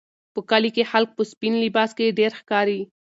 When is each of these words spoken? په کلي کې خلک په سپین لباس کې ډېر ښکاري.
په 0.33 0.39
کلي 0.49 0.69
کې 0.75 0.89
خلک 0.91 1.09
په 1.17 1.23
سپین 1.31 1.53
لباس 1.63 1.89
کې 1.97 2.15
ډېر 2.19 2.31
ښکاري. 2.39 2.79